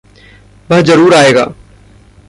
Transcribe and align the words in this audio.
वह 0.69 0.81
ज़रूर 0.81 1.13
आएगा। 1.13 1.43